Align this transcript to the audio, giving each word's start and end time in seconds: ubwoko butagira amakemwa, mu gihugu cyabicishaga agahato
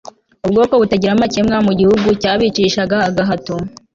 ubwoko 0.45 0.73
butagira 0.81 1.11
amakemwa, 1.13 1.57
mu 1.67 1.73
gihugu 1.79 2.07
cyabicishaga 2.21 2.97
agahato 3.09 3.55